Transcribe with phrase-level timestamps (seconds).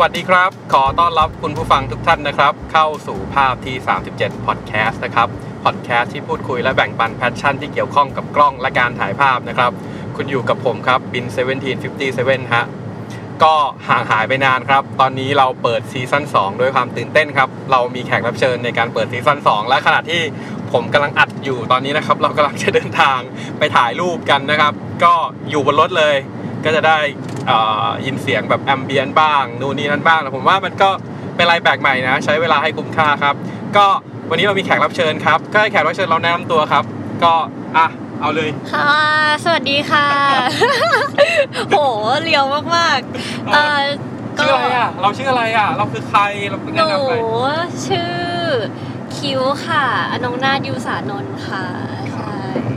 [0.00, 3.76] สวัสดีครับ ขอต้อนรับคุณผู้ฟังทุกท่านนะครับ เข้าสู่ภาพที่
[4.12, 5.28] 37 Podcast นะครับ
[5.64, 9.72] Podcast ที่พูดคุยและแบ่งปัน passion ที่เกี่ยวข้องกับกล้องและการถ่ายภาพนะครับ
[10.16, 11.24] คุณอยู่กับผมครับบิน
[11.88, 12.64] 1757 ฮะ
[13.42, 13.54] ก็
[13.88, 20.22] ห่างหายไปนานครับ ตอนนี้เราเปิดซีซั่น2ด้วยความตื่นเต้นครับ เรามีแขกรับเชิญในการเปิดซีซั่น2 และขณะที่
[20.72, 23.18] ผมกำลังอัดอยู่ตอนนี้นะครับ เรากำลังจะเดินทาง
[23.58, 24.72] ไปถ่ายรูปกันนะครับ
[25.04, 25.14] ก็
[25.50, 26.16] อยู่บนรถเลย
[26.64, 26.98] ก็จะได้
[28.06, 30.90] ยินเสียงแบบแอมเบียนบ้าง นู่นนี่นั่นบ้างแต่ผมว่ามันก็
[31.36, 33.34] เป็นอะไรแปลกใหม่นะ ใช้เวลาให้คุ้มค่าครับ
[33.76, 33.86] ก็
[34.30, 36.84] วันนี้เรามีแขกรับเชิญครับ ก็ให้แขกรับเชิญเราแนะนำตัวครับ
[37.24, 37.34] ก็
[37.76, 37.86] อะ
[38.20, 38.92] เอาเลย ค่ะ
[39.44, 40.08] สวัสดีค่ะ
[41.70, 41.78] โห
[42.22, 42.44] เลียว
[42.76, 43.84] มากๆเออ
[44.38, 46.20] ก็ชื่ออะไรอะ เราชื่ออะไรอะ เราคือใคร
[46.50, 47.14] เราเป็นหแนะนูนำไป
[47.86, 48.14] ชื่อ
[49.16, 51.64] คิวค่ะ อนงนาฏยูสานนท์ค่ะ
[52.12, 52.34] ใช่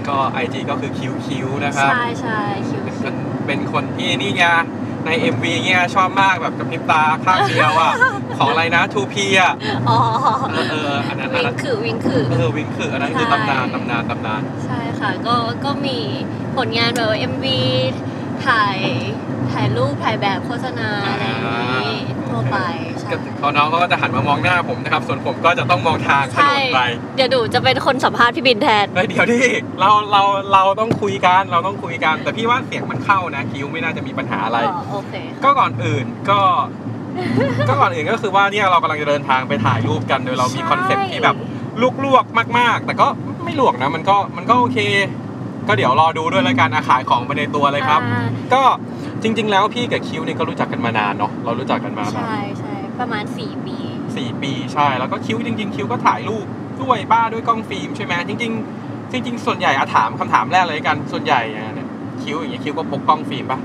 [0.09, 3.15] ก็ไอจีก็คือคิวคิวนะครับ ใช่ใช่คิวเป็น
[3.49, 4.44] เป็นคนที่นี่ไง
[5.05, 7.94] ใน MV เงี้ยชอบมากแบบกระพริบตาข้างเดียวอะ
[8.38, 9.53] ของอะไรนะ 2P อะ
[9.89, 9.97] อ๋อ
[10.52, 15.97] เออเอออันนั้นอันวิงนั้นคือวิงคือเออวิงคืออันนั้นคือใช่ตำนานตำนานตำนานใช่ค่ะก็ก็มี
[16.56, 17.45] ผลงานแบบว่า MV
[18.45, 18.78] ถ่าย
[19.52, 21.44] ถ่ายรูปถ่ายแบบโฆษณาอะไรอย่าง
[21.78, 22.58] นี้ทั่วไป
[23.09, 26.79] ใช่ก็พอน้องเขาก็จะหันมามองหน้าผมนะครับ ส่วนผมก็จะต้องมองทางถนใช่นไป
[27.16, 29.39] เดี๋ยวหนูจะเป็นคนสัมภาษณ์พี่บินแทนเฮ้ยเดี๋ยวดิ
[29.79, 30.21] เราเรา
[30.53, 36.39] เราต้องคุยกันเราต้องคุยกัน แต่พี่ว่าเสียงมันเข้านะคิวไม่น่าจะมีปัญหาอะไรอ๋อโอเคก็ก่อนอื่นก็
[37.67, 41.35] ก็ก่อนอื่นก็คือว่าเนี่ยเรากำลังจะเดินทางไปถ่ายรูปกันโดยเรามี concept ที่แบบ
[42.05, 43.07] ลวกๆมาก ๆ แต่ก็
[43.44, 44.79] ไม่ลวกนะมันก็มันก็โอเค
[45.67, 48.61] ก็เดี๋ยวรอดูด้วยแล้วกันอาขายของไปในตัวเลยครับอ่าก็
[49.23, 53.78] จริง ๆ แล้วพี่กับคิวเนี่ยก็รู้จักกันมานานเนาะเรารู้จักกันมาแบบใช่ใช่ ประมาณ 4 ปี
[54.16, 56.45] สี่ปีใช่ แล้วก็คิวจริง ๆ คิวก็ถ่ายรูป
[56.81, 58.52] ด้วยบ้าด้วยกล้องฟิล์มใช่ไหมจริง
[58.83, 61.88] ๆ จริง ๆ ส่วนใหญ่อะถามคำถามแรกเลยกันส่วนใหญ่อะเนี่ย
[62.22, 63.59] คิวอย่างเงี้ยคิวก็พกกล้องฟิล์มปะ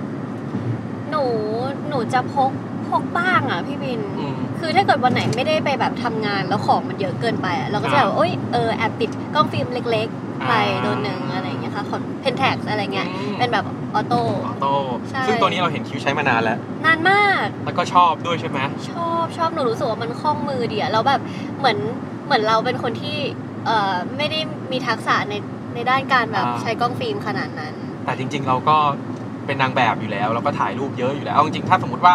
[1.11, 1.25] หนู
[1.89, 2.51] หนูจะพก
[2.89, 13.64] พกบ้างอะพี่บินอืมคือถ้าเกิดวันไหนไม่ได้ไปแบบทำงานแล้วของมันเยอะเกินไปอะเราก็จะแบบโอ๊ยเออแอบติดกล้องฟิล์มเล็กๆ ไปอ่าตัวหนึ่งอะไรอย่างเงี้ยค่ะของ Pentax อะไรเงี้ยอืมเป็นแบบ
[13.95, 14.74] autoออโต้
[15.11, 18.58] ใช่ซึ่งตัวนี้เราเห็นคิวใช้มานานแล้ว นานมาก แล้วก็ชอบด้วยใช่ไหม
[18.90, 21.20] ชอบชอบหนูรู้สึกว่ามันคล่องมือดีอะแล้วแบบ
[21.58, 21.78] เหมือน
[22.27, 23.17] เหมือนเราเป็นคนที่
[23.67, 24.39] เอ่อไม่ได้
[24.72, 25.34] มีทักษะใน
[25.74, 27.74] ในด้านการแบบใช้กล้องฟิล์มขนาดนั้น
[28.05, 28.77] แต่จริง ๆ เราก็
[29.46, 32.14] เป็นนางแบบอยู่แล้วเราก็ถ่ายรูปเยอะอยู่แล้วเอาจริงๆถ้าสมมติว่า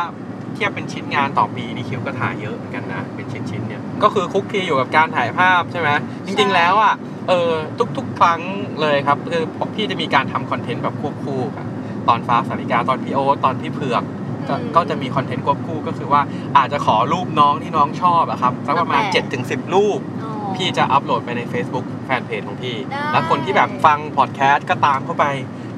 [0.56, 5.90] เทียบเป็นชิ้นงานต่อปีนี่คิวก็ถ่ายเยอะเหมือนกันนะเป็นชิ้นๆเนี่ยก็คือคุกคีอยู่กับการถ่ายภาพใช่ไหม
[6.26, 6.94] จริง ๆ แล้วอะ
[7.30, 7.54] เออ
[7.98, 8.42] ทุก ๆ ครั้ง
[8.82, 9.44] เลยครับคือ
[9.76, 11.66] พี่จะมีการทำ content แบบควบคู่กัน
[12.08, 14.04] ตอนฟ้าสาริกาตอนพี่โอตตอนพี่เผือก
[14.48, 16.22] ก็อืมก็จะมี content ควบคู่ก็คือว่า
[16.58, 25.26] อาจจะขอรูปน้องที่น้องชอบอะครับสักประมาณแล้วแต่7-10ถึงรูปอ๋อพี่จะอัพโหลดไปใน Facebook แฟนเพจของพี่ได้แล้วคนที่แบบฟังพอดแคสต์ก็ตามเข้าไป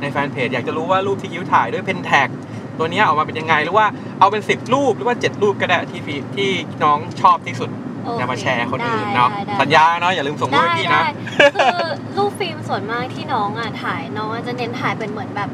[0.02, 2.30] ในแฟนเพจอยากจะรู้ว่ารูปที่คิวถ่ายด้วย Pentax
[2.78, 3.88] ตัวเนี้ยออกมาเป็นยังไงหรือว่า
[4.20, 6.50] เอาเป็น 10 รูปหรือว่า 7 รูปก็ได้ที่พี่ที่
[6.84, 11.12] น้องชอบที่สุดโอเคจะมาแชร์คนอื่นได้เนาะได้ได้สัญญาเนาะอย่าลืมส่งรูปให้พี่นะได้
[11.56, 15.50] คือรูปฟิล์มส่วนมากที่น้องอะถ่ายน้องอะจะเน้นถ่ายเป็นเหมือนแบบ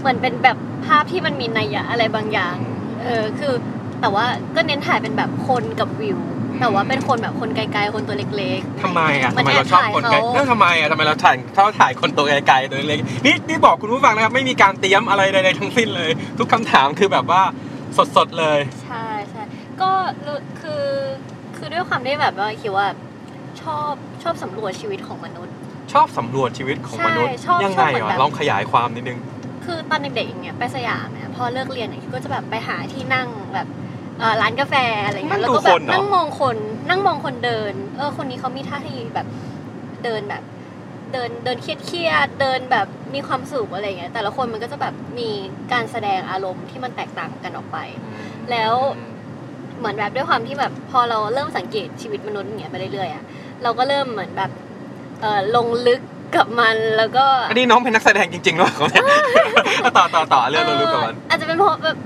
[0.00, 0.56] เหมือนเป็นแบบ
[0.86, 2.56] ภาพที่มันมีนัยยะอะไรบางอย่าง
[3.04, 3.52] เออคือ
[4.00, 4.24] แต่ว่า
[4.56, 6.20] ก็เน้นถ่ายเป็นแบบคนกับวิว
[6.60, 17.42] แต่ว่าเป็นคนแบบคนไกลๆคนตัวเล็กๆทำไมอะมัทำนไมแอบเราชอบคนไกลถ่ายเขาเออทำไมอะทำไมเราถ่ายถ้าถ่ายคนตัวไกลๆตัวเล็กนี่นี่บอกคุณผู้ฟังนะครับไม่มีการเตรียมอะไรใดๆทั้งสิ้นเลย ทุกคำถามคือแบบว่า
[18.16, 19.42] สดๆเลย ใช่ใช่
[19.82, 19.90] ก็
[20.26, 20.84] รู้คือ
[21.56, 22.86] คือด้วยความที่แบบว่าคิดว่า
[23.62, 25.54] ชอบชอบสำรวจชีวิตของมนุษย์
[25.92, 29.18] ชอบสำรวจชีวิตของมนุษย์ใช่ชอบยังชอไงบเหมือนอะแบบ ลองขยายความนิดนึง
[29.64, 33.66] คือตอนเด็กๆอย่างเงี้ยไปสยามเนี่ยพอเลิกเรียนเนี่ยคิดก็จะแบบไปหาที่นั่งแบบ
[34.18, 34.74] เอ่อร้านกาแฟ
[35.04, 36.56] อะไรเงี้ยนั่แล้วงดูก็แบคบนเหรอ นั่งมองคน
[36.88, 39.26] นั่งมองคนเดิน เออคนนี้เขามีท่าทีแบบ
[40.04, 40.42] เดินแบบ
[41.12, 45.30] เดินเดินเครียดๆเดินแบบมีความสุขอะไรเงี้ยแต่ละคนมันก็จะแบบมี
[45.72, 47.78] การแสดงอารมณ์ที่มันแตกต่างกันออกไป
[48.50, 48.74] แล้ว
[49.78, 53.24] เหมือนแบบด้วยความที่แบบพอเราเริ่มสังเกตชีวิตมนุษย์อย่างเงี้ยไปเรื่อยๆอะ
[53.62, 54.50] เราก็เริ่มเหมือนแบบ
[55.20, 56.00] เออลงลึก
[56.36, 59.04] กับมันแล้วก็อันนี้น้องเป็นนักแสดงจริงๆหรือเปล่าเนี่ย
[59.96, 61.98] ต่อต่อต่อเรื่องเรารู้กับมันเอออาจจะเป็นเพราะแบบ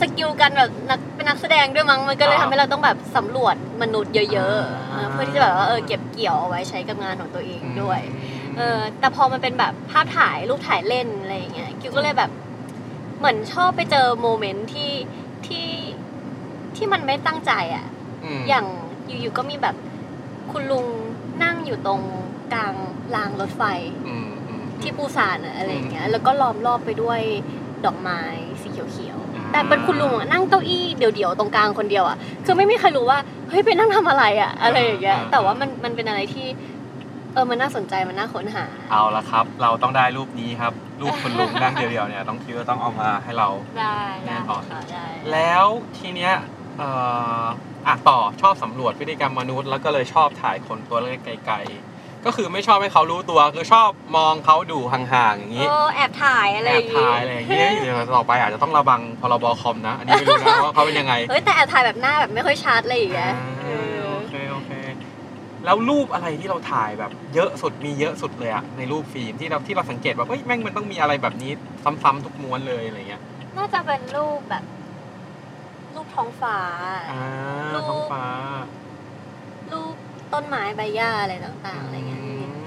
[0.00, 8.00] สกิลกันแบบนักเป็นนักแสดงด้วยมั้งมันก็เลยอ่าทำให้เราต้องแบบสำรวจมนุษย์เยอะๆเอออ่าเพื่อที่จะแบบว่าเออเก็บเกี่ยวเอาไว้ใช้กับงานของตัวเองด้วย
[8.56, 12.30] เออแต่พอมันเป็นแบบภาพถ่ายรูปถ่ายเล่นอะไรอย่างเงี้ยกิวก็เลยแบบ
[13.18, 14.90] เหมือนชอบไปเจอโมเมนต์ที่
[16.76, 17.86] ที่ที่มันไม่ตั้งใจอะ
[18.38, 18.66] มอย่าง
[19.08, 19.76] อยู่ๆก็มีแบบ
[20.52, 20.84] คุณลุง
[21.44, 22.00] นั่งอยู่ตรง
[22.54, 22.74] กลาง
[23.14, 23.62] รางรถไฟ
[24.08, 27.20] อืมอืมที่ปูซานอะอะไรอย่างเงี้ย แล้วก็ล้อมรอบไปด้วย
[27.84, 28.20] ดอกไม้
[28.62, 33.18] สีเขียวอ่าๆแต่เป็นคุณลุงอะนั่งเก้าอี้เดี่ยวๆตรงกลางคนเดียวอะคือไม่มีใครรู้ว่า
[33.48, 36.46] เฮ้ยไปนั่งทำอะไรอะอะไรอย่างเงี้ย แต่ว่ามันมันเป็นอะไรที่
[37.36, 45.64] เออมันน่าสนใจมันน่าค้นหา เอาละครับ เราต้องได้รูปนี้ครับ รูปคุณลุงนั่งเดียวๆเนี่ยต้องคิดว่าต้องเอามาให้เราได้แน่ได้นอนค่ะได้แล้ว
[45.98, 46.88] ทีเนี้ยเอ่
[47.42, 47.44] อ
[47.86, 64.70] อะต่อชอบสำรวจพฤติกรรมมนุษย์แล้วก็เลยชอบถ่ายคนตัวเล็กไกลๆก็คือไม่ชอบให้เขารู้ตัวคือชอบมองเขาดูห่างๆอย่างนี้เออแอบถ่ายอะไรแออบย่างงี้ถ่ายอะไรอย่างเงี้ยเดี๋ยวต่อไปอาจจะต้องระวังพรบคอมนะ อันนี้ไม่รู้นะว่าเขาเป็นยังไงเฮ้ยแต่แอบถ่ายแบบหน้าแบบไม่ค่อยชัดอะไรอย่างเงี้ยอ่าเออโอเคโอเค
[65.64, 71.50] แล้วรูปอะไรที่เราถ่ายแบบเยอะสุดมีเยอะสุดเลยอะในรูปฟิล์มที่เราที่เราสังเกตว่าเฮ้ยแม่งมันต้องมีอะไรแบบนี้
[71.84, 73.22] ซ้ำๆทุกม้วนเลยอะไรเงี้ย
[73.56, 74.64] น่าจะเป็นรูปแบบ
[75.96, 76.58] รูปท้องฟ้า
[77.10, 77.22] อ่า
[77.74, 78.24] รูป ท้องฟ้า
[79.72, 79.94] รูป
[80.32, 82.20] ต้นไม้ใบหญ้าอะไรต่างๆอะไรเงี้ย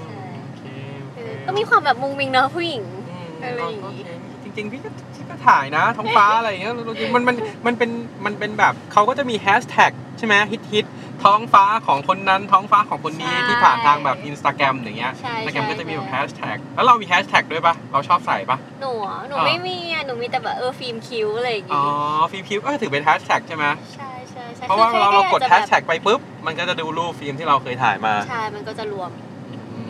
[0.04, 0.64] ใช่โอเค
[1.00, 7.36] โอเคเออก็มีความแบบมุงมิงเนาะผู้หญิงอืมอะไรอย่างงี้โเคจ ริงๆพี่ก็พี่ก็ถ่ายนะ ท้องฟ้าอะไรอย่างเงี้ยจริงๆมันมัน
[7.66, 7.90] มันเป็น
[8.24, 10.86] มันเป็นแบบเขาก็จะมีแฮชแท็กใช่ไหมฮิตฮิต
[11.24, 21.92] ท้องฟ้าของคนนั้นท้องฟ้าของคนนี้ใช่ที่ผ่านทางแบบอินสตาแกรมอย่างเงี้ยใช่อินสตาแกรมก็จะมีแบบแฮใช่ชแท็กแล้วเรามีแฮชแท็กด้วยปะเราชอบใส่ปะหนูอะหนูอ่าไม่มีอะหนูมีแต่แบบเออฟิล์มคิ้วอะไรอย่างอ๋องี้
[22.32, 29.10] ฟิล์มคิวก็ถือเป็นแฮชแท็กใช่ไหมใช่ใช่ใช่เพราะว่าคือเราเรากดค่แฮอยชจะแท็กไปปุ๊บมันก็จะดูรูปฟิล์มที่เราเคยถ่ายมาใช่มันก็จะรวม
[29.74, 29.82] อื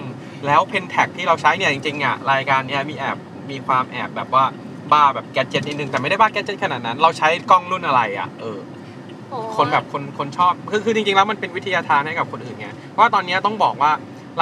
[0.00, 0.02] ม
[0.46, 3.16] แล้วเพนแท็กที่เราใช้เนี่ยจริงๆอะรายการเนี้ยมีแอบ
[3.50, 4.44] มีความแอบแบบว่า
[4.92, 8.58] บ้าแบบแกดเจ็ตนิดนึงแต่ไม่ได้บ้าแกดเจ็ตขนาดนั้น เราใช้กล้องรุ่นอะไรอะเออ
[9.30, 13.92] โอ้คนแบบคนคนชอบคือคือจริงๆแล้วมันเป็นวิทยาทานให้กับคนอื่นไงเพราะว่าตอนนี้ต้องบอกว่า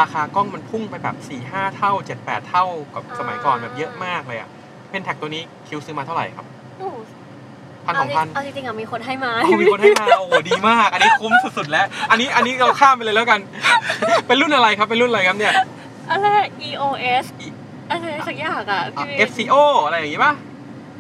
[0.00, 2.64] ราคากล้องมันพุ่งไปแบบ4ี่ห้าเท่า7จ็ดแปดเท่า
[2.94, 4.48] กับสมัยก่อนแบบเยอะมากเลยอะ
[4.88, 6.46] เพนแท็กตัวนี้คิวซื้อมาเท่าไหร่ครับ
[6.78, 6.88] หนู
[7.86, 13.40] พันสองพันเอาจริงๆอะมีคนให้มาโอ้มีคนให้มาโอ้โหดีมาก อันนี้คุ้มสุดๆแล้ว อันนี้อันนี้เราข้ามไปเลยแล้วกัน
[14.26, 15.52] เป็นรุ่นอะไรครับเป็นรุ่นอะไรครับเนี่ย
[16.10, 16.28] อะไร
[16.68, 17.24] EOS
[17.90, 19.54] อะไรสักอย่างอะพี่อะ FCO
[19.84, 20.34] อะไรอย่างงี้ป่ะ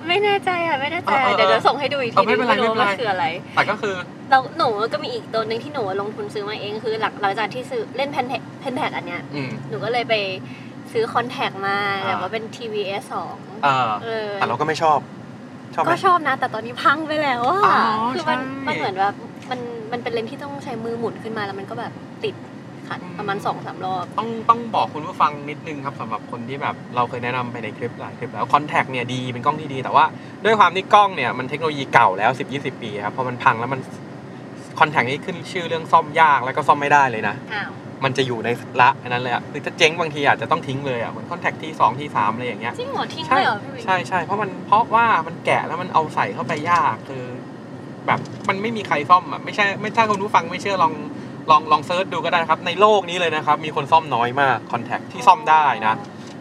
[0.08, 3.94] ไม่แน่ใจอะไม่แน่ใจเออเออเดี๋ยวเดี๋ยวส่งให้ดูอีกเอทีอไม่เป็นไรรู้ไม่เป็นไรว่าคืออะไรแต่ก็คือ
[4.30, 10.14] เราหนูก็มีอีกตัวหนึ่งที่หนูลงทุนซื้อมาเองคือหลังหลังจากที่ซื้อเล่น Pentax Pentax อันเนี้ยอืมหนูก็เลยไป
[10.92, 14.98] ซื้อ Contax มาอ่าแบบว่าเป็น TVS สองเออเออแต่เราก็ไม่ชอบ
[15.74, 17.76] ชอบไหมก็ชอบนะ แต่ตอนนี้พังไปแล้วอะอ๋อ
[18.14, 19.14] คือมันใช่มันเหมือนแบบ
[19.50, 19.60] มัน
[19.92, 21.92] มันเป็นเลนส์ที่ต้องใช้มือหมุนขึ้นมาแล้วมันก็แบบ
[22.24, 22.34] ติด
[22.88, 30.04] ขัดอืมประมาณสองสามรอบ ต้องต้องบอกคุณผู้ฟังนิดนึงครับสำหรับคนที่แบบเราเคยแนะนำไปในคลิปหลายคลิปแล้วคอนแทคเนี่ยดีเป็นกล้องที่ดี แต่ว่า
[30.44, 33.80] ด้วยความที่กล้องเนี่ยมันเทคโนโลยีเก่าแล้ว 10-20 ปีครับพอมันพังแล้วมัน
[34.80, 37.70] คอนแทคนี้ขึ้นชื่อเรื่องซ่อมยากแล้วก็ซ่อมไม่ได้เลยนะอ้าว
[38.04, 38.48] มันจะอยู่ใน
[38.80, 47.24] ละอันนั้นเลยอะคือถ้าเจ๊งบางทีอาจจะต้องทิ้งเลยอะเหมือนคอนแทคที่สองที่สามอะไรอย่างเงี้ยจริงเหรอทิ้งใช่เลยเหรอพี่วินใช่ใช่เพราะมันเพราะว่ามันแกะแล้วมันเอาใส่เข้าไปยากคือ
[48.06, 50.92] แบบมันไม่มีใครซ่อมอะไม่ใช่ไม่ถ้าคุณผู้ฟังไม่เชื่อลอง
[51.50, 55.94] ลองลอง search ดูก็ได้ครับในโลกนี้เลยนะครับ มีคนซ่อมน้อยมาก Contax ที่ซ่อมได้นะ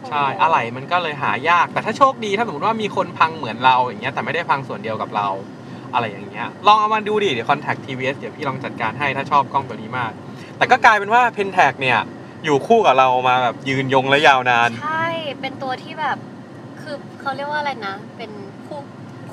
[0.08, 5.28] ใช่อะไรมันก็เลยหายาก แต่ถ้าโชคดีถ้าสมมติว่ามีคนพังเหมือนเราอย่างเงี้ยแต่ไม่ได้พังส่วนเดียวกับเรา
[5.94, 10.12] อะไรอย่างเงี้ยลองเอามาดูดิเดี๋ยว Contax TVS เดี๋ยวพี่ลองจัดการให้ถ้าชอบกล้องตัวนี้มาก
[10.58, 11.98] แต่ก็กลายเป็นว่า Pentax เนี่ย
[12.44, 15.08] อยู่คู่กับเรามาแบบยืนยงและยาวนาน ใช่
[15.40, 16.16] เป็นตัวที่แบบ
[16.80, 18.30] คือเขาเรียกว่าอะไรนะ เป็น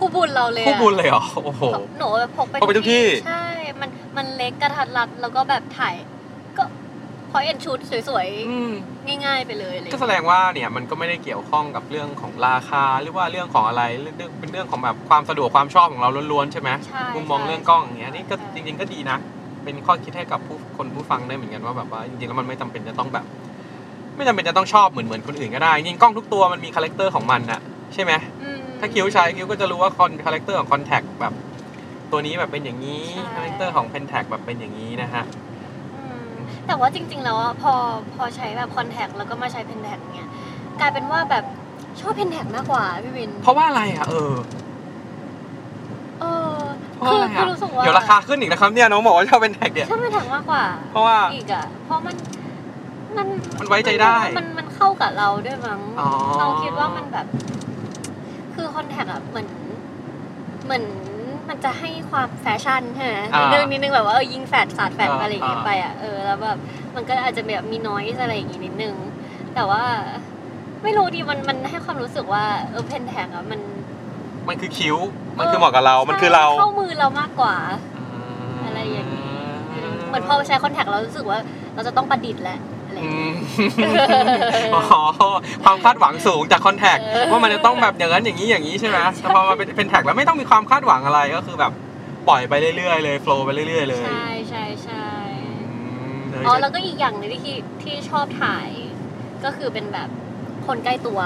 [0.02, 1.64] คู่คู่บุญเราเลยอะคู่บุญเลยเหรอโอ้โห
[1.98, 3.46] หนูแบบพกไปพกไปทุกที่ใช่
[3.82, 5.96] มันมันเล็กกระทัดรัดแล้วก็แบบถ่าย
[6.58, 6.64] ก็
[7.32, 19.18] พอเอ็นชุดสวยอืมๆง่าย ๆ ไปเลยอะไรอย่างก็เลยแสดงว่าเนี่ยมันก็ไม่ได้เกี่ยวข้องกับเรื่องของราคาหรือว่าเรื่องของอะไรเรื่องเป็นเรื่องของแบบความสะดวกความชอบของเราล้วนๆใช่ไหมใช่มุมมองใช่เรื่องกล้องอย่างเงี้ยนี่ก็ใช่จริง ๆก็ดีนะ
[19.64, 23.26] เป็นข้อคิดให้กับผู้คนผู้ฟังได้เหมือนกันว่าแบบว่าจริงๆแล้วมันไม่จำเป็นจะต้องแบบ
[24.16, 27.60] ไม่จำเป็นจะต้องชอบเหมือนเหมือนคนอื่นก็ได้จริงๆกล้องทุกตัวมันมี character ของมันนะ
[27.94, 28.12] ใช่ไหม
[28.44, 28.51] อืม
[28.82, 31.34] ถ้าคิวใช้คิวก็จะรู้ว่าคอน character ของ Contax แบบ
[32.12, 35.24] ตัวนี้แบบเป็นอย่างนี้ใช่ character ของ Pentax แบบเป็นอย่างนี้นะฮะ
[35.96, 36.28] อืม
[36.68, 37.74] แต่ว่าจริงๆแล้วอะพอ
[38.16, 40.30] พอใช้แบบ Contax แล้วก็มาใช้ Pentax เนี่ย
[40.80, 41.44] กลายเป็นว่าแบบ
[42.02, 44.34] ชอบ Pentax มากกว่าพี่วินเพราะว่าอะไรอะเออ
[46.22, 46.56] เออ
[46.96, 52.16] เพราะคืออะไรคืออะรู้สึกว่าเดี๋ยวราคาขึ้นอีกนะครับเนี่ยน้องบอกว่าชอบ Pentax เนี่ย ชอบเพนแทคมากกว่าเพราะว่า อีกอะเพราะมัน
[53.18, 53.28] มัน
[53.60, 56.10] มันไว้ใจได้ มันมันเข้ากับเราด้วยมั้งอ๋อ
[56.40, 57.28] เราคิดว่ามันแบบ
[58.62, 59.48] คือคอนแทคอะเหมือน
[60.66, 60.84] เหมือน
[61.50, 66.58] มันจะให้ความแฟชั่นใช่ไหมอ่านิดนึงนิดนึงแบบว่าเออยิงแฟดสาดแฟดอ่าอะไรอย่างเงี้ยอ่า ไปอะเออแล้วแบบ
[66.96, 68.96] มันก็อาจจะแบบมีน้อยอะไรอย่างงี้นิดนึง
[69.56, 69.84] แต่ว่า
[70.84, 73.60] ไม่รู้ดิมันมันให้ความรู้สึกว่าเออเพนแทกอะมัน
[74.48, 74.98] มันคือคิ้ว
[75.40, 77.56] มันคือเหมาะกับเรา มันคือเราเข้ามือเรามากกว่า
[78.66, 79.42] อะไรอย่างนี้
[80.08, 81.40] เหมือนพอใช้คอนแทคเรารู้สึกว่า
[81.76, 82.60] เราจะต้องประดิษฐ์แหละ
[82.92, 83.36] อะไรอย่างอืเงี้ย
[84.72, 84.82] มอ๋อ
[85.64, 91.72] ความคาดหวังสูงจากคอนแทคเออว่ามันจะต้องแบบอย่างนั้นอย่างนี้อย่างนี้ใช่ไหมแต่พอมาเป็นเป็นแท็กแล้วไม่ต้องมีความคาดหวังอะไรก็คือแบบ
[92.28, 95.08] ปล่อยไปเรื่อยๆเลยโฟล์ไปเรื่อยๆเลยใช่ใช่ใช่
[95.72, 95.80] อื
[96.18, 98.70] มเอ๋อแล้วก็อีกอย่างหนึงที่ที่ชอบถ่าย
[99.44, 100.10] ก็คือเป็นแบบ
[100.68, 101.20] คนใกล้ตัว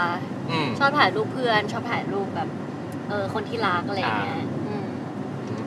[0.51, 2.50] อืมชอบถ่ายรูปเพื่อน ชอบถ่ายรูปแบบ
[3.10, 4.88] เออคนที่รักอะไรอย่างเงี้ยอืม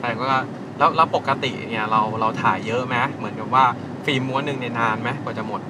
[0.01, 0.29] แต่ก็
[0.77, 3.65] แล้วแล้วปกติเนี่ยเราเราถ่ายเยอะไหมเหมือนกับว่า
[4.05, 5.61] ฟิล์มม้วนหนึ่งเนี่ยนานไหมกว่าจะหมด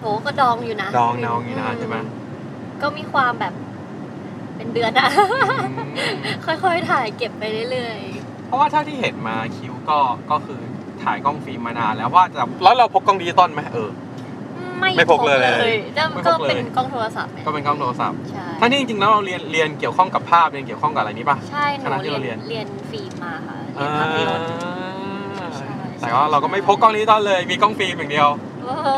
[0.00, 1.96] โหก็ดองอยู่นะดองดองอยู่นานใช่ไหม
[2.82, 3.54] ก็มีความแบบ
[4.56, 5.72] เป็นเดือนอะอืม
[6.46, 7.98] ค่อยๆถ่ายเก็บไปเรื่อย
[8.46, 9.98] เพราะว่าถ้าที่เห็นมาคิวก็
[10.30, 10.60] ก็คือ
[11.02, 15.38] ถ่ายกล้องฟิล์มมานานแล้วว่าจะแล้วเราพกกล้องดิจิตอลไหมเออๆไม่ไม่พกเลย
[15.96, 24.46] จะไม่พก็กเลยเป็นกล้องโทรศัพท์เนี่ยก็เป็นกล้องโทรศัพท์ใช่ถ้านี่จริงๆแล้วเราเรียนเรียนเกี่ยวข้องกับภาพเรียนเกี่ยวข้องกับอะไรนี้ป่ะใช่หคนูณะที่เรียเรานเรียนเรียนฟิล์มมาค่ะเรียอ่านภาพยนตร์
[25.36, 25.60] ใช่
[26.00, 28.28] แต่ว่าเราก็ไม่พกกล้องดิจิตอลเลยมีกล้องฟิล์มอย่างเดียว
[28.66, 28.88] โอ้โห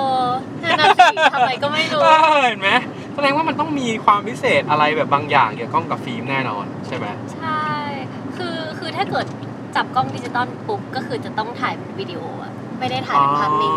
[0.62, 2.70] นั่นน่ะสิทำไมก็ไม่รู้ เออเห็นไหม
[3.14, 7.64] แสดงว่ามันต้องมีความพิเศษอะไรแบบบางอย่างเกี่ยวข้องกับฟิล์มแน่นอนใช่ไหมใช่
[8.36, 9.26] คือคือถ้าเกิด
[9.76, 13.74] จับกล้องดิจิตอลปุ๊บก็คือจะต้องถ่ายเป็นวิดีโออะไม่ได้ถ่ายเป็นภาพนิ่ง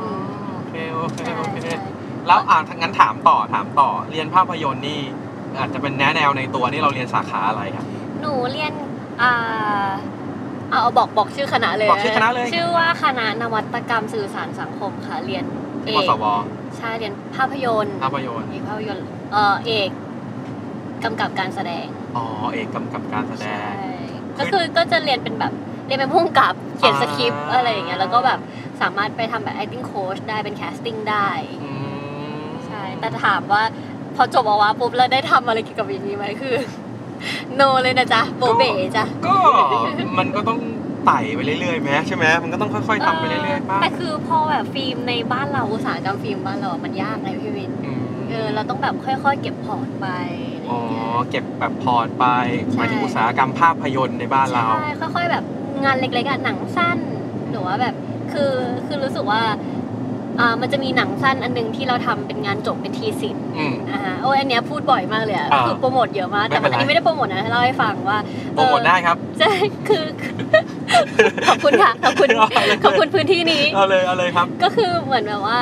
[0.00, 0.12] อ๋อ
[0.54, 1.74] โอเคโอเคใช่โอเคใช่
[2.26, 5.00] แล้วอ่างั้นถามต่อถามต่อเรียนภาพยนตร์นี่
[5.58, 7.86] อาจจะเป็นแนวแนวในตัวนี่เราเรียนสาขาอะไรครับ
[8.20, 8.72] หนูเรียน
[9.22, 9.88] อ่า
[10.72, 15.44] เอาเอาบอกบอกชื่อคณะเลยบอกชื่อคณะเลย ชื่อว่าคณะนวัตกรรมสื่อสารสังคมค่ะเรียน
[15.84, 16.24] เอมกสว
[16.76, 19.88] ใช่เรียนภาพยนตร์ภาพยนตร์เอกภาพยนตร์เอ่อเอก
[21.04, 21.86] กำกับการแสดง
[22.16, 23.62] อ๋อเอกกำกับการแสดใช่
[24.34, 25.52] งก็คือก็จะเรียนเป็นแบบ
[25.86, 28.38] เรียนเป็นผู้กำกับเขียนอ่าสคริปต์อะไรอย่างเงี้ยแล้วก็แบบ
[28.80, 31.28] สามารถไปทำแบบ acting coach ได้เป็น casting ได้
[31.64, 31.72] อื
[32.42, 33.62] มใช่แต่ถามว่า
[34.16, 36.54] พอจบอวะปุ๊บแล้วได้ทำอะไรเกี่ยวกับอย่างนี้ไหมคือ
[37.60, 39.36] no เลยนะจ๊ะโบเบ๋จ้ะก็
[40.18, 40.58] มันก็ต้อง
[41.06, 50.06] ไต่ไปเรื่อยๆไหมใช่ไหมมันก็ต้องค่อยๆทำไปเรื่อยๆป่ะแต่คือพอแบบฟิล์มในบ้านเราอุตสาหกรรมฟิล์มบ้านเราอะมันยากไงพี่วินอืมเออเราต้องแบบค่อย ๆ เก็บ port ไป
[50.54, 52.26] อะไรอ๋ออย่างเงี้ยเก็บแบบพอร์ตไป
[52.70, 55.44] ใช่หมายถึงอุตสาหกรรมภาพยนตร์ในบ้านเราใช่ค่อยๆแบบ
[55.84, 56.98] งานเล็กๆอะหนังสั้น
[57.50, 57.94] หรือว่าแบบ
[58.32, 58.52] คือ
[58.86, 59.42] คือรู้สึกว่า
[60.40, 68.18] อ่ามันจะมีหนังสั้นอันหนึงที่เราทำเป็นงานจบเป็นทีสิทธ์อืมอ่าฮะโอ้ยอันเนี้ยพูดบ่อยมากเลยอะอ่าคือโปรโมทเยอะมากแต่ไม่มันเป็นไรอันนี้ไม่ได้โปรโมทนะเล่าให้ฟังว่า
[68.54, 69.52] โปรโมทได้ครับใช่
[69.88, 70.04] คือ
[71.48, 75.60] ขอบคุณค่ะขอบคุณเอาเลยขอบคุณพื้นที่นี้เอาเลยเอาเลยครับ ก็คือเหมือนแบบว่า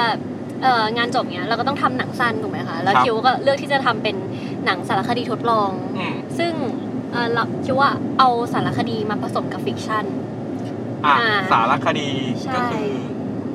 [0.62, 4.16] เอ่องานจบเนี้ยเราก็ต้องทำหนังสั้นถูกไหมคะแล้วครับคิวก็เลือกที่จะทำเป็น
[4.64, 6.52] หนังสารคดีทดลองอืมซึ่ง
[7.12, 10.04] เอ่อเราคิดว่าเอาสารคดีมาผสมกับ fiction
[11.06, 12.08] อะอ่าสารคดี
[12.44, 12.88] ใช่ก็คือ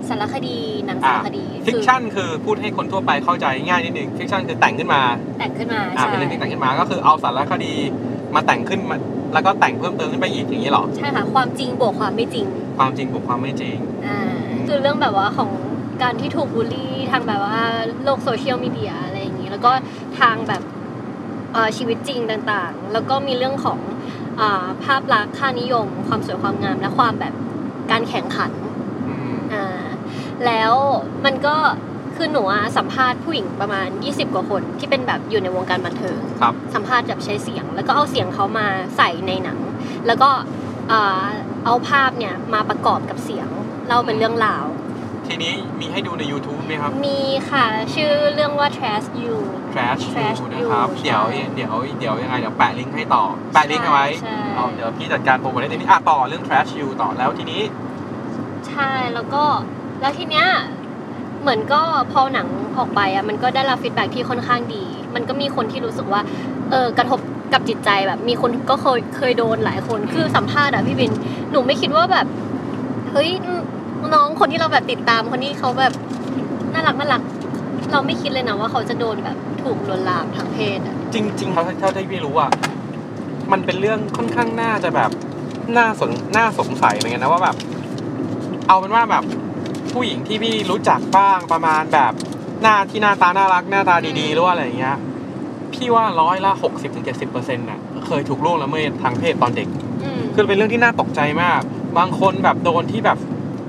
[0.10, 5.02] สารคดีหนังสารคดี fiction คือพูดให้คนทั่วไปเข้าใจง่ายนิดนึง fiction คือแต่งขึ้นมา
[5.40, 7.74] แต่งขึ้นมาอ่าใช่เป็นเรื่องที่แต่งขึ้นมาก็คือเอาสารคดี
[8.36, 8.98] มาแต่งขึ้นมา
[9.34, 12.46] แล้วก็แต่งเพิ่มเติมขึ้นไปอีกอย่างนี้เหรอใช่ค่ะความจริงบวกความไม่จริง
[12.78, 14.20] ความจริงบวกความไม่จริงอ่า
[14.68, 15.50] คือเรื่องแบบว่าของ
[16.04, 17.60] การที่ถูกบูลลี่ทางแบบว่า
[18.04, 19.72] โลกโซเชียลมีเดียอะไรอย่างนี้ แล้วก็
[20.20, 20.62] ทางแบบ
[21.54, 23.80] เอ่อชีวิตจริงต่างๆ แล้วก็มีเรื่องของ
[24.42, 27.34] อาภาพลักษณ์ค่านิยม ความสวยความงามและความแบบ
[27.92, 28.65] การแข่งขันอืมอ่า
[30.46, 30.74] แล้ว
[31.26, 31.56] มันก็
[32.16, 39.60] คือหนูอะสัมภาษณ์ผู้หญิงประมาณ 20 กว่าคนที่เป็นแบบอยู่ในวงการบันเทิงครับ สัมภาษณ์แบบใช้เสียง แล้วก็เอาเสียงเขามาใส่ในหนัง
[40.08, 40.30] แล้วก็
[40.92, 41.26] อ่า
[41.66, 43.48] เอาภาพเนี่ยมาประกอบกับเสียง
[43.88, 44.66] เล่าเป็นเรื่องราว
[45.28, 47.66] ทีนี้มีให้ดูใน YouTube ไหมครับ มีค่ะ
[47.96, 49.36] ชื่อเรื่องว่า Trash You
[49.74, 53.24] Trash Trash You นะครับ You เดี๋ยวใช่เดี๋ยวเดี๋ยวยังไงเดี๋ยวแปะลิงก์ให้ต่อ
[53.54, 57.62] แปะลิงก์เอาไว้ใช่เอาเดี๋ยวพี่จัดการโปรโมทให้ทีนี้อะต่อเรื่อง Trash You ต่อแล้วทีนี้
[58.68, 59.44] ใช่แล้วก็
[60.00, 60.48] แล้วทีเนี้ย
[61.42, 62.48] เหมือนก็พอหนัง
[62.78, 64.84] ออกไปอะมันก็ได้รับฟีดแบ็ที่ค่อนข้างดี
[65.16, 66.22] มันก็มีคนที่รู้สึกว่า
[66.72, 67.20] เออกระทบ
[67.54, 71.12] กับจิตใจแบบ มีคนก็เคยเคยโดนหลายคนคือสัมภาษณ์อะพี่บิน
[71.52, 72.28] หนูไม่คิดว่าแบบ
[73.12, 73.30] เฮ้ย
[74.14, 75.94] น้องคนที่เราแบบติดตามคนนี้เขาแบบ
[76.74, 77.22] น่ารักน่ารัก
[77.92, 82.52] เราไม่คิดเลยนะว่าเขาจะโดนแบบถูกลวนลามทางเพศอะจริงๆเท่าเท่าที่พี่รู้อะ
[83.52, 85.10] มันเป็นเรื่องค่อนข้างน่าจะแบบ
[85.78, 87.56] น่าสนน่าสงสัยเหมือนกันนะว่าแบบ
[88.68, 89.24] เอาเป็นว่าแบบ
[89.96, 92.14] ผู้หญิงที่พี่รู้จักบ้างประมาณแบบ
[92.62, 94.98] หน้าที่หน้าตาน่ารักหน้าตาดีๆหรือว่าอะไรอย่างเงี้ย
[95.74, 99.68] พี่ว่าร้อยละหกสิบถึงเจ็ดสิบเปอร์เซ็นต์น่ะเคยถูกล่วงละเมิดทางเพศตอนเด็ก
[100.04, 101.62] อืมคือเป็นเรื่องที่น่าตกใจมาก
[101.98, 103.18] บางคนแบบโดนที่แบบ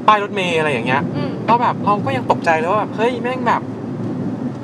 [0.07, 3.63] ป้ายรถเมล์อะไรอย่างเงี้ยอืมก็แบบเราก็ยังตกใจเลยว่าแบบเฮ้ยแม่งแบบ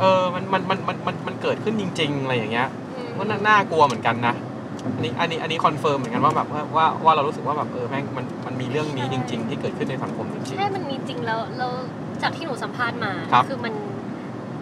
[0.01, 4.52] เออมันมันมันมันมันมันเกิดขึ้นจริง ๆ อะไรอย่างเงี้ยอืมก็น่าน่ากลัวเหมือนกันนะอั
[4.91, 11.73] นนี้อันนี้อันนี้ confirm เหมือนกันว่าแบบว่าว่าว่าเรารู้สึกว่าแบบเออแม่งมันมันมีเรื่องนี้จริง ๆ ที่เกิดขึ้นในสังคมจริงใช่มันมีจริงแล้วแล้ว
[12.23, 13.75] จากที่หนูสัมภาษณ์มาครับอมัน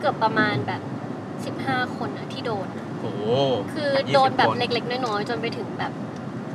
[0.00, 0.82] เกือบประมาณแบบ
[1.44, 3.22] สิบห้าคนอะที่โดนอะๆโอ้โห
[3.72, 5.92] คือ20โดนแบบคนเล็ก ๆ น้อยๆจนไปถึงแบบ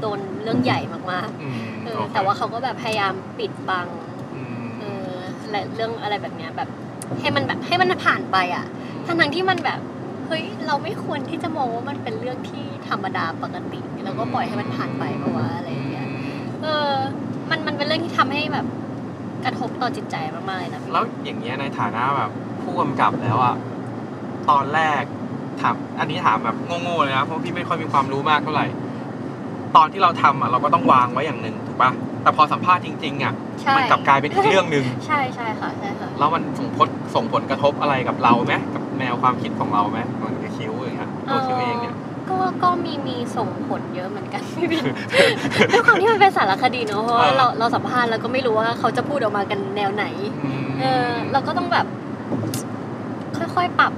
[0.01, 0.79] โดนเรื่องใหญ่
[1.12, 3.88] มากอืมๆเออโอเคแต่ว่าเขาก็แบบพยายามปิดบัง
[4.36, 5.15] อืมเออ
[5.50, 6.69] และเรื่องอะไรแบบเนี้ยแบบ
[7.19, 8.65] ให้มันแบบให้มันผ่านไปอะ
[9.05, 9.79] ทั้งทั้งๆที่มันแบบ
[10.27, 16.08] เฮ้ยเราไม่ควรที่จะมองว่ามันเป็นเรื่องที่ธรรมดาปกติแล้วก็ปล่อยให้มันผ่านไปเพราะว่าอะไรอย่างเงี้ย
[16.62, 16.94] เออ
[17.50, 18.65] มันมันเป็นเรื่องที่ทำให้แบบ
[19.46, 23.55] กระทบต่อจิตใจมากๆเลยนะพี่แล้วอย่างเงี้ยในฐานะแบบผู้กำกับแล้วอะ
[24.50, 25.01] ตอนแรก
[25.62, 28.65] ถามอันนี้ถามแบบโง่ๆเลยนะเพราะพี่ไม่ค่อยมีความรู้มากเท่าไหร่
[29.75, 31.91] ตอนที่เราทำอะเราก็ต้องวางไว้อย่างหนึ่งถูกปะ
[32.24, 41.96] แต่พอสัมภาษณ์จริง ๆอะใช่มันกลับกลายเป็นอีกเรื่องหนึ่งใช่ใช่ค่ะใช่ค่ะแล้วมันส่งผลส่งผลกระทบอะไรกับเราไหมกับ แนวความคิดของเราไหมมันกับคิ้วอย่างเงี้ยตัวคิ้วเองเนี่ย
[42.30, 44.84] ก็ก็มีมีส่งผลเยอะเหมือนกันพี่บิน
[45.72, 50.06] ด้วยความที่มันเป็นสารคดีเนอะเพราะว่าเออเราเราสัมภาษณ์แล้วก็ไม่รู้ว่าเขาจะพูดออกมากันแนวไหน
[50.68, 51.86] มเออเราก็ต้องแบบ
[53.38, 53.94] ค่อยๆปรับ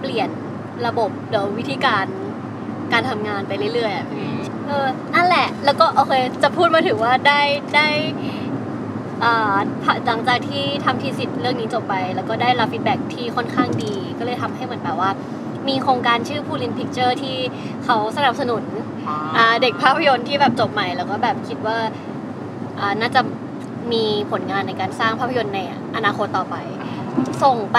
[0.00, 0.28] เปลี่ยน
[0.86, 2.06] ระบบเดี๋ยววิธีการ
[2.92, 7.40] การทำงานไปเรื่อยๆอะอืพี่มเออนั่นแหละ แล้วก็โอเคจะพูดมาถึงว่าได้
[7.76, 7.88] ได้
[8.22, 8.39] อ่าผ่า
[10.06, 15.10] หลังจากที่ทำทีสิทธิ์เรื่องนี้จบไป แล้วก็ได้รับฟีดแบ็กที่ค่อนข้างดี ก็เลยทำให้เหมือนแบบว่า
[15.68, 17.36] มีโครงการชื่อ Purin Pictures ที่
[17.84, 18.62] เขาสนับสนุน
[19.36, 21.78] อ่าเด็กภาพยนตร์ที่แบบจบใหม่ แล้วก็แบบคิดว่า
[22.80, 23.20] อ่าน่าจะ
[23.92, 25.60] มีผลงานในการสร้างภาพยนตร์ใน
[25.96, 26.56] อนาคตต่อไป
[27.42, 27.78] ส่งไป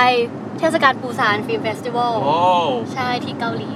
[0.60, 2.38] เทศกาลปูซาน film festival โอ้
[2.93, 3.69] ใช่ที่เกาหลี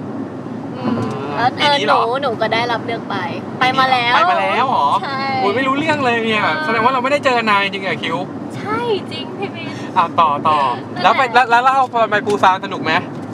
[0.75, 3.15] อืมอ่า แล้วเออปีนี้หเหรนูอหนูก็ได้รับเลือกไป
[3.59, 8.17] ไปมาแล้ว ไปมาแล้วเหรอใช่ โอ้ยไม่รู้เรื่องเลยเนี่ยเออแสดงว่าเราไม่ได้เจอกันนานจริงๆอะคิว
[8.55, 8.77] ใช่
[9.11, 10.57] จริงพี่วิน อ่าต่อต่อ
[10.93, 12.91] นั่นแหละแล้วไปแล้วแล้วเล่าตอนไปปูซานสนุกไหม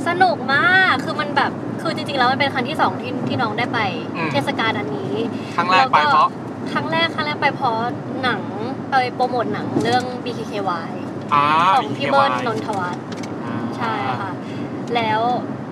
[0.08, 3.80] สนุกมาก คือมันแบบ คือจริงๆ แล้วมันเป็นครั้งที่สองที่ที่น้องได้ไป
[4.16, 5.14] อืม เทศกาลอันนี้
[5.56, 6.30] ครั้งแรกไปเพราะ
[6.74, 7.78] ครั้งแรกครั้งแรกไปเพราะ
[8.24, 8.42] หนัง
[8.90, 10.90] ไปโปรโมทหนังเรื่อง BKKY
[11.34, 11.44] อ่า
[11.80, 13.04] ของพี่เบิร์นนนทวัฒน์
[13.78, 14.32] ใช่ค่ะ
[14.96, 15.22] แล้ว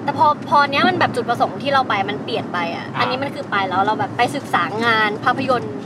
[0.09, 5.77] แต่พอพอเนี้ยมันแบบจุดประสงค์ที่เราไปมันเปลี่ยนไปอะอ่าอันนี้มันคือไปแล้วเราแบบไปศึกษางานภาพยนตร์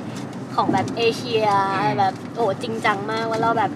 [0.56, 3.72] ของแบบเอเชียอืมแบบโอ้จริงจังมากว่าเราแบบ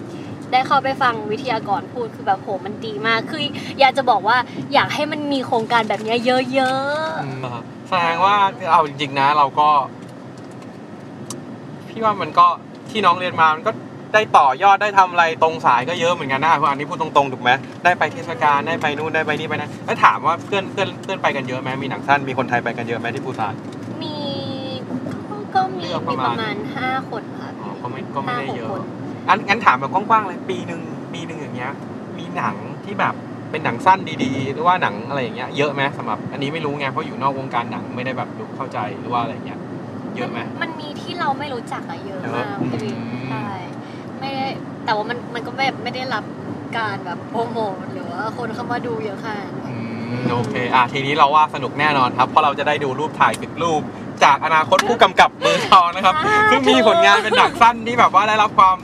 [0.52, 3.42] ได้เข้าไปฟังวิทยากรพูดคือแบบโหมันดีมาก คือ
[3.80, 4.38] อยากจะบอกว่า
[4.74, 6.42] อยากให้มันมีโครงการแบบเนี้ยเยอะ
[7.24, 7.46] อืม
[7.88, 8.36] แสดงว่า
[8.72, 9.70] เอาจริงๆนะ เราก็
[11.90, 12.48] พี่ว่ามันก็
[12.90, 13.72] ที่น้องเรียนมามันก็
[14.14, 17.52] ได้ต่อยอดได้ทำอะไรตรงสายก็เยอะเหมือนกันนะเพราะอันนี้พูดตรงๆถูกไหม
[17.84, 24.16] ได้ไปเทศกาลได้ไปนู่นได้ไปนี่ไปนั่นแล้วถามว่าเพื่อนเพื่อนเพื่อนไปกันเยอะไหมมีหนังสั้นมีคนไทยไปกันเยอะไหมที่ปูซานๆมี
[25.30, 28.82] ก็ก็มีเลือกปมีระมาณประมาณห้าคนค่ะอ๋อก็ไม่ก็ไม่ห้าได้หกเยอะคน
[29.30, 30.82] อันงั้นถามแบบกว้างๆเลยปีหนึ่ง
[31.14, 31.74] ปีหนึ่งอย่างเงี้ย
[32.18, 33.14] มีหนังที่แบบ
[33.52, 39.60] เป็นหนังสั้นดีๆ หรือว่าหนังอะไรอย่างเงี้ยเยอะไหมสำหรับอันนี้ไม่รู้ไงเพราะอยู่นอกวงการหนังไม่ได้แบบรู้เข้าใจหรือว่าอะไรเงี้ย
[40.16, 43.56] เยอะไหมนมันมีที่เราไม่รู้จักอะเยอะมากเยอะพี่บินอืมใช่ไม่ได้
[44.88, 46.24] แต่ว่ามันมันก็แบบไม่ได้รับ
[46.78, 49.76] การแบบโปรโมทหรือว่าคนเข้ามาดูเยอะค่ะอื
[50.20, 53.82] มโอเค อะ ทีนี้เราว่าสนุกแน่นอนครับ เพราะเราจะได้ดูรูปถ่ายติดรูป
[54.24, 58.76] จากอนาคตผู้กำกับมือทองนะครับอ่าซึ่งมีผลงานเป็นหนังสั้นที่แบบว่าได้รับความ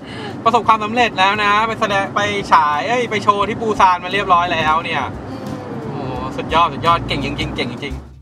[0.43, 2.19] ประสบความสำเร็จแล้วนะ ไปแสดงไป
[2.51, 5.45] ฉายเอ้ยไปโชว์ที่ปูซานมาเรียบร้อยแล้วเนี่ยอืม
[5.89, 6.01] โอ้
[6.37, 8.12] สุดยอด สุดยอด เก่งจริงๆเก่งจริงๆ